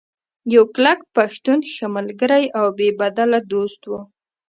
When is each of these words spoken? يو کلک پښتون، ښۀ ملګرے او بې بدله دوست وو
يو 0.53 0.63
کلک 0.75 0.99
پښتون، 1.15 1.59
ښۀ 1.73 1.87
ملګرے 1.97 2.41
او 2.59 2.65
بې 2.77 2.89
بدله 3.01 3.39
دوست 3.51 3.81
وو 3.89 4.01